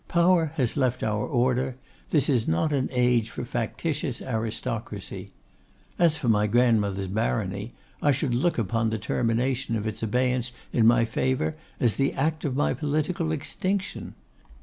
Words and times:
Power 0.07 0.51
has 0.55 0.75
left 0.77 1.03
our 1.03 1.27
order; 1.27 1.75
this 2.09 2.27
is 2.27 2.47
not 2.47 2.71
an 2.71 2.89
age 2.91 3.29
for 3.29 3.45
factitious 3.45 4.19
aristocracy. 4.19 5.29
As 5.99 6.17
for 6.17 6.27
my 6.27 6.47
grandmother's 6.47 7.05
barony, 7.05 7.73
I 8.01 8.11
should 8.11 8.33
look 8.33 8.57
upon 8.57 8.89
the 8.89 8.97
termination 8.97 9.75
of 9.75 9.85
its 9.85 10.01
abeyance 10.01 10.53
in 10.73 10.87
my 10.87 11.05
favour 11.05 11.55
as 11.79 11.97
the 11.97 12.13
act 12.13 12.43
of 12.45 12.55
my 12.55 12.73
political 12.73 13.31
extinction. 13.31 14.15